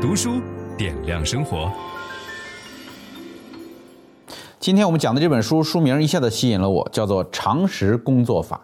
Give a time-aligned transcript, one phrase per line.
[0.00, 0.40] 读书
[0.78, 1.70] 点亮生活。
[4.58, 8.56] 今天我们讲的这本书书名一下子吸引了我，叫做《常识工作法》。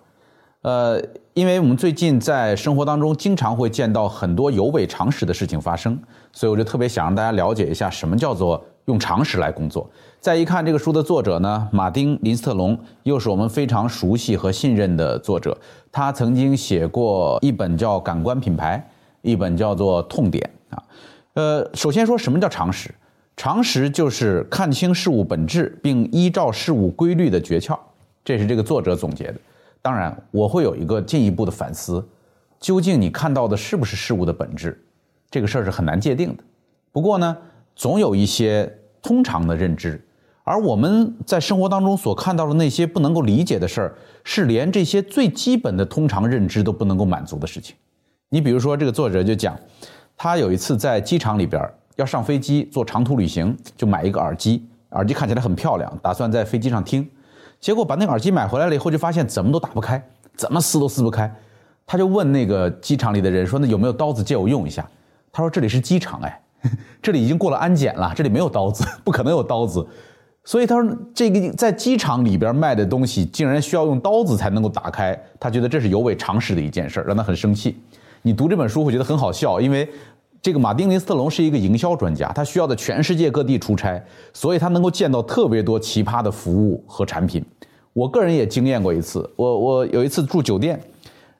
[0.62, 0.98] 呃，
[1.34, 6.00] 因为我们最近在生活当中经常会见到很多有违常识的事情发生，
[6.32, 9.88] 所以我就特别想让大家了解一下什么叫做用常识来工作。
[10.18, 15.56] 再一看这个书的作者呢，马丁·林斯特龙，又是我们非常熟悉和信任的作者。
[15.92, 18.88] 他曾经写过一本叫《感官品牌》，
[19.28, 20.42] 一本叫做《痛点》
[20.74, 20.82] 啊。
[21.36, 22.90] 呃，首先说什么叫常识？
[23.36, 27.78] 常识就是看清事物本质并依照事物规律的诀窍，
[28.24, 29.34] 这是这个作者总结的。
[29.82, 32.02] 当然，我会有一个进一步的反思：
[32.58, 34.82] 究竟你看到的是不是事物的本质？
[35.30, 36.42] 这个事儿是很难界定的。
[36.90, 37.36] 不过呢，
[37.74, 40.02] 总有一些通常的认知，
[40.42, 47.76] 而我们在生活当中所看到的那些不能够理解的事儿，是连这些最基本的通常认知都不能够满足的事情。
[48.30, 49.54] 你比如说，这个作者就讲。
[50.16, 51.62] 他有一次在机场里边
[51.96, 57.06] 要上飞机做长途旅行，就买一个耳机，耳机看起来很漂亮，打算在飞机上听。
[57.60, 60.02] 结果把那个耳机买回来了以后，就发现怎么都打不开，
[60.34, 61.32] 怎么撕都撕不开。
[61.86, 64.86] 他就问那个机场里的人说：“那有没有刀子借我用一下？”
[65.32, 66.42] 他说：“这里是机场，哎，
[67.00, 69.86] 这里已经过了安检了，这里没有刀子，不可能有刀子。”
[70.44, 77.76] 所以他说：“这个在机场里边卖的东西竟然需要用刀子才能够打开，他觉得这是尤为常识的一件事，让他很生气。”
[78.22, 79.88] 你读这本书会觉得很好笑，因为
[80.42, 84.00] 这个马丁·林斯特龙是一个营销专家，他需要在全世界各地出差，
[84.32, 87.44] 所以他能够见到特别多奇葩的服务和产品。
[87.92, 90.80] 我个人也经验过一次，我 我有一次住酒店，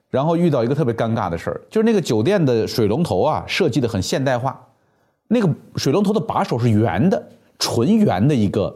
[0.09, 4.59] 然后遇到一个特别尴尬的事儿，就是那个酒店的水龙头啊设计的很现代化，
[5.27, 7.21] 那个水龙头的把手是圆的，
[7.59, 8.75] 纯圆的一个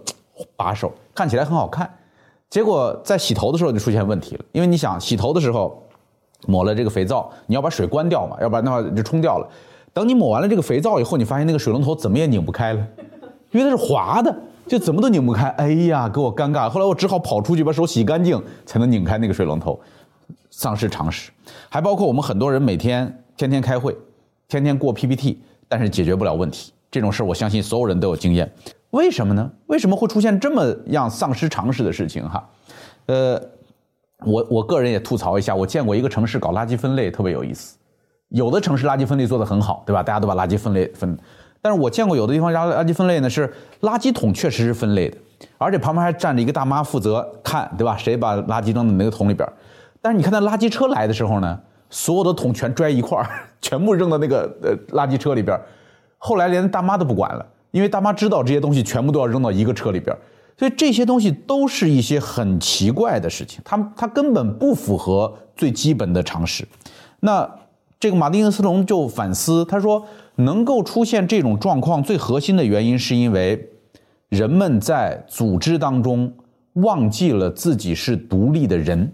[0.55, 1.89] 把手，看起来很好看。
[2.49, 5.81] 结果在洗头的时候就出现问题了，因为你想洗头的时候。
[6.47, 9.47] 抹了这个肥皂，你要把水关掉嘛，要不然的话就冲掉了。
[9.93, 12.87] 等你抹完了这个肥皂以后，你发现那个水龙头怎么也拧不开了，
[13.51, 14.33] 因为它是滑的，
[14.65, 15.49] 就怎么都拧不开。
[15.49, 16.69] 哎呀，给我尴尬。
[16.69, 19.79] 后来我只好跑出去把手洗干净，才能拧开那个水龙头。
[20.49, 21.31] 丧失常识，
[21.69, 23.95] 还包括我们很多人每天天天开会，
[24.47, 26.71] 天天过 PPT，但是解决不了问题。
[26.89, 28.51] 这种事我相信所有人都有经验。
[28.91, 29.51] 为什么呢？
[29.67, 32.27] 为什么会出现这么样丧失常识的事情？
[32.27, 32.49] 哈，
[33.07, 33.41] 呃。
[34.25, 37.77] 我我个人也吐槽一下，我见过一个城市搞垃圾分类特别有意思，
[38.29, 40.03] 有的城市垃圾分类做得很好，对吧？
[40.03, 41.17] 大家都把垃圾分类分，
[41.61, 43.51] 但是我见过有的地方垃垃圾分类呢是
[43.81, 45.17] 垃圾桶确实是分类的，
[45.57, 47.97] 而且旁边还站着一个大妈负责看，对吧？
[47.97, 49.47] 谁把垃圾扔到哪个桶里边？
[50.01, 51.59] 但是你看那垃圾车来的时候呢，
[51.89, 53.27] 所有的桶全拽一块儿，
[53.61, 55.59] 全部扔到那个呃垃圾车里边，
[56.17, 60.15] 后来连大妈都不管了，因为大妈知道这些东西全部都要扔到一个车里边。
[60.57, 66.67] 所以这些东西都是一些很奇怪的事情，它它根本不符合最基本的常识。
[67.19, 67.49] 那
[67.99, 73.69] 这个马丁·斯隆就反思，他说，能够出现这种状况，最核心的原因是因为
[74.29, 76.33] 人们在组织当中
[76.73, 79.13] 忘记了自己是独立的人，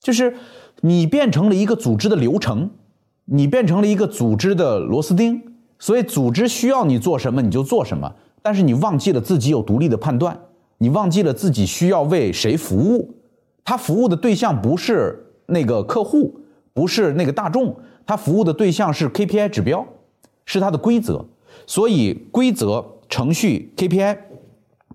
[0.00, 0.34] 就是
[0.80, 2.70] 你变成了一个组织的流程，
[3.26, 5.42] 你变成了一个组织的螺丝钉，
[5.78, 8.14] 所以组织需要你做什么你就做什么。
[8.42, 10.38] 但是你忘记了自己有独立的判断，
[10.78, 13.14] 你忘记了自己需要为谁服务，
[13.64, 16.40] 他服务的对象不是那个客户，
[16.72, 19.86] 不是那个大众，他服务的对象是 KPI 指标，
[20.44, 21.24] 是他的规则。
[21.66, 24.18] 所以规则、程序、KPI，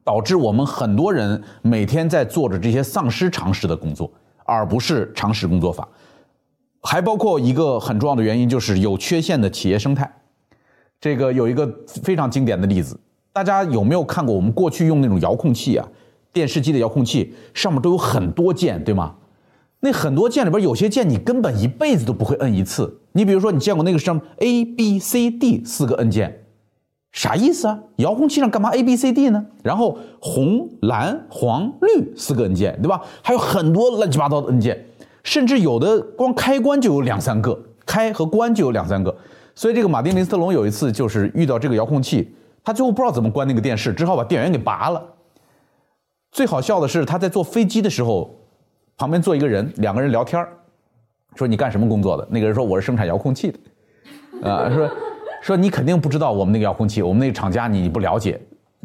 [0.03, 4.11] 导致我们很多人每天在做着这些丧失常识的工作，
[4.43, 5.87] 而不是常识工作法。
[6.81, 10.11] 还包括一个很重要的原因，就是有缺陷的企业生态。
[10.99, 11.71] 这个有一个
[12.03, 12.99] 非常经典的例子。
[13.37, 15.87] 大家有没有看过我们过去用那种遥控器啊？
[16.33, 19.13] 电视机的遥控器上面都有很多键，对吗？
[19.81, 22.99] 那很多键里边有些键你根本一辈子都不会摁一次。
[23.11, 26.45] 你比如说，你见过那个上面 A B C D 四个按键，
[27.11, 27.79] 啥意思啊？
[27.97, 29.45] 遥控器上干嘛 A B C D 呢？
[29.61, 33.03] 然后红蓝黄绿四个按键，对吧？
[33.21, 34.83] 还有很多乱七八糟的按键，
[35.23, 39.15] 甚至有的光开关就有两三个，开和关就有两三个。
[39.53, 42.33] 所以这个马丁林斯特龙有一次就是遇到这个遥控器。
[42.67, 45.01] 他最后不知道怎么关那个电视，只好把电源给拔了。
[46.33, 48.29] 最好笑的是，他在坐飞机的时候，
[48.97, 50.45] 旁边坐一个人，两个人聊天
[51.37, 52.27] 说你干什么工作的？
[52.29, 53.53] 那个人说我是生产遥控器
[54.41, 54.91] 的，啊，说
[55.41, 58.37] 说你肯定不知道我们那个遥控器，我们那个厂家你你不了解。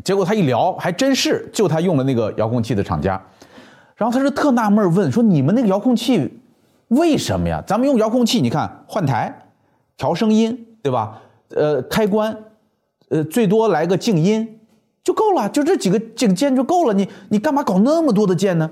[0.04, 3.20] 结果他一聊，还真是就他用了那个遥控器的厂家。
[3.96, 6.40] 然后他是特纳闷问说你们那个遥控器
[6.86, 7.60] 为什么呀？
[7.66, 9.36] 咱们用遥控器，你看换台、
[9.96, 11.20] 调声音，对吧？
[11.56, 12.32] 呃，开关。
[13.12, 14.58] 呃，最多来个静音
[15.04, 16.94] 就够了，就这几个这个键就够了。
[16.94, 18.70] 你你干嘛搞那么多的键呢？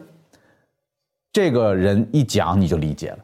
[1.30, 3.18] 这个人一讲你就理解了。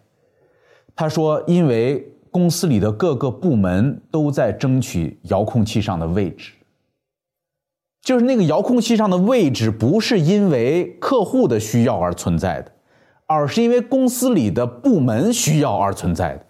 [0.95, 6.53] 他说，因为公司里的各个部门都在争取遥控器上的位置。
[8.03, 12.71] 就是那个遥控器上的位置，不是因为客户的需要而存在的，
[13.27, 16.46] 而是因为公司里的部门需要而存在的。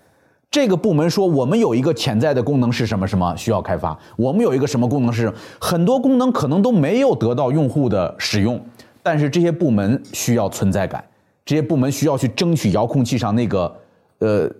[0.56, 5.30] 这个部门说，我们有一个潜在的功能是什么什么需要开发，我们有一个什么功能是
[5.60, 8.58] 很多功能可能都没有得到用户的使用，
[9.02, 11.04] 但是这些部门需要存在感，
[11.44, 13.76] 这些部门需要去争取遥控器上那个
[14.20, 14.50] 呃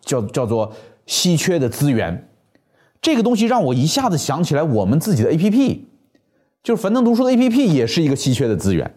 [0.00, 0.72] 叫叫做
[1.06, 2.28] 稀缺的资源。
[3.00, 5.82] 这个东西让我一下子想起来我们自己的 APP。
[6.64, 8.92] 就是樊登读书的 APP 也是一个稀缺的资源，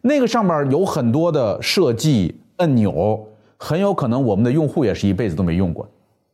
[0.00, 3.26] 那个上面有很多的设计按钮，
[3.62, 5.86] 很有可能我们的用户也是一辈子都没用过。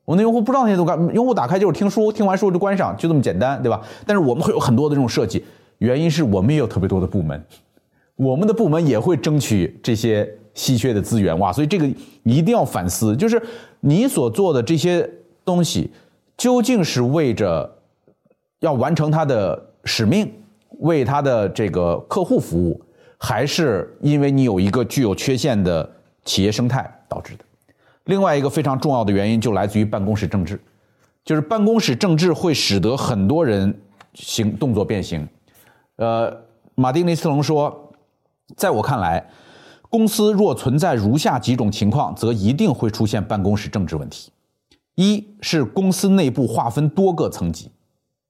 [0.04, 3.82] 我们的用户不知道那些都干，用户打开就是听书，听完书就关上，就这么简单，对吧？
[4.06, 5.44] 但是我们会有很多的这种设计，
[5.78, 7.44] 原因是我们也有特别多的部门，
[8.14, 11.52] 我们的部门也会争取这些稀缺的资源，哇！
[11.52, 11.88] 所以这个
[12.22, 13.42] 一定要反思，就是
[13.80, 15.10] 你所做的这些
[15.44, 15.90] 东西，
[16.36, 17.68] 究竟是为着
[18.60, 20.32] 要完成它的使命？
[20.80, 22.78] 为他的这个客户服务，
[23.16, 25.88] 还是因为你有一个具有缺陷的
[26.22, 27.44] 企业生态导致的。
[28.04, 30.60] 另外一个非常重要的原因就来自于办公室政治，
[31.24, 33.78] 就是办公室政治会使得很多人
[34.14, 35.28] 行动作变形。
[35.96, 36.34] 呃，
[36.74, 37.92] 马丁尼斯隆说，
[38.56, 39.28] 在我看来，
[39.88, 44.30] 公司若存在如下几种情况，则一定会出现办公室政治问题：
[44.94, 47.70] 一是公司内部划分多个层级，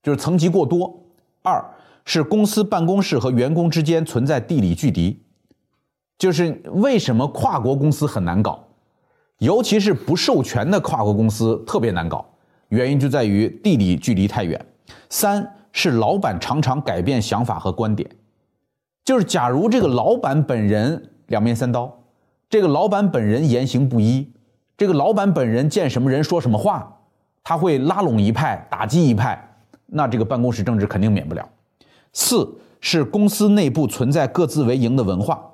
[0.02, 1.02] 就是层级过多；
[1.42, 1.64] 二。
[2.08, 5.20] 是公司办公室和员工之间存在地理距离，
[6.16, 8.65] 就是为什么跨国公司很难搞，
[9.38, 12.24] 尤其是不授权的跨国公司特别难搞，
[12.68, 14.64] 原因就在于地理距离太远。
[15.10, 18.08] 三是老板常常改变想法和观点，
[19.04, 22.02] 就是假如这个老板本人两面三刀，
[22.48, 24.32] 这个老板本人言行不一，
[24.76, 27.00] 这个老板本人见什么人说什么话，
[27.44, 29.56] 他会拉拢一派打击一派，
[29.86, 31.46] 那这个办公室政治肯定免不了。
[32.14, 35.44] 四是公司内部存在各自为营的文化，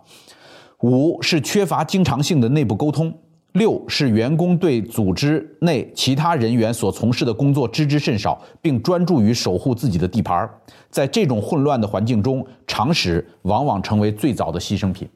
[0.83, 3.13] 五是缺乏经常性的内部沟通，
[3.53, 10.51] 六是员工对组织内其他人员所从事的工作知之甚少，并专注于守护自己的地盘儿。
[10.91, 15.09] 在这种混乱的环境中，常识往往成为最早的牺牲品。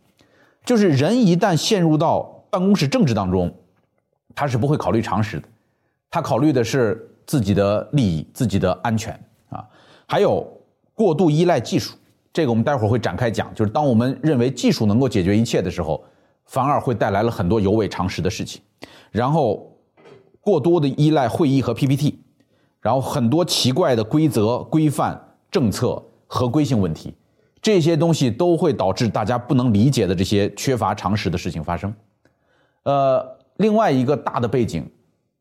[0.65, 3.53] 就是人一旦陷入到办公室政治当中，
[4.35, 5.49] 他是不会考虑常识的，
[6.11, 9.13] 他考虑的是自己的利益、自己的安全
[9.49, 9.65] 啊，
[10.07, 10.47] 还有。
[10.99, 11.95] 过度依赖技术，
[12.33, 13.55] 这个我们待会儿会展开讲。
[13.55, 16.03] 就是当我们认为技术能够解决一切的时候，
[16.47, 18.63] 反而会带来了很多有违常识的事情。
[19.11, 19.71] 然后，
[20.41, 22.19] 过多的依赖会议和 PPT，
[22.81, 25.21] 然后很多奇怪的规则、规范、
[25.51, 27.15] 政策、合规性问题，
[27.61, 31.93] 这些东西都会导致大家不能理解的这些缺乏常识的事情发生。
[32.85, 34.91] 呃，另外一个大的背景。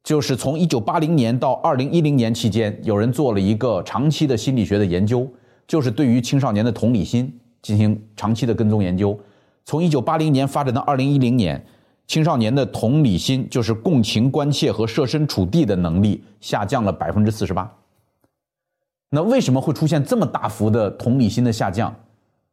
[0.03, 5.27] 就是从一九八零年到二零一零年期间，有人做了一个长期的心理学的研究，
[5.67, 9.19] 就是对于青少年的同理心进行长期的跟踪研究。
[9.65, 11.65] 从一九八零年发展到二零一零年，
[12.05, 17.69] 青少年的同理心，就是共情、关切和设身处地的能力下降了百分之四十八。
[19.09, 21.93] 那为什么会出现这么大幅的同理心的下降？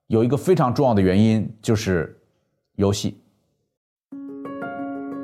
[0.07, 2.19] 有一个非常重要的原因，就是
[2.77, 3.22] 游戏。